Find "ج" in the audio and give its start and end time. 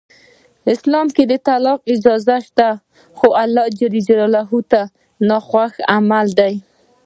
3.79-3.81